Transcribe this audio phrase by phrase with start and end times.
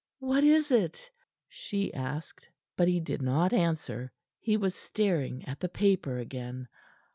[0.17, 1.11] "What is it?"
[1.47, 2.49] she asked.
[2.75, 6.67] But he did not answer; he was staring at the paper again.